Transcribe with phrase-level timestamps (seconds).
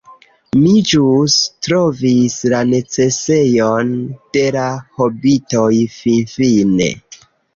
[0.59, 1.33] Mi ĵus
[1.65, 3.91] trovis la necesejon
[4.37, 4.65] de la
[5.01, 6.91] hobitoj finfine!